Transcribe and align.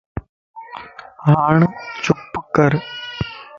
ھاڻ 1.27 1.57
چپ 2.03 2.33
ڪر 2.55 2.71